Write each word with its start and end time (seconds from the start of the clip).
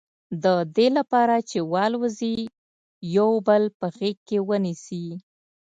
د 0.43 0.45
دې 0.75 0.87
لپاره 0.97 1.35
چې 1.49 1.59
والوزي 1.73 2.35
یو 3.17 3.31
بل 3.47 3.63
په 3.79 3.85
غېږ 3.97 4.17
کې 4.27 4.37
ونیسي. 4.49 5.05